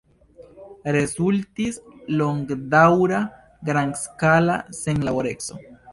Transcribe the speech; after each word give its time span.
Rezultis 0.95 1.77
longdaŭra 2.21 3.19
grandskala 3.71 4.57
senlaboreco. 4.83 5.61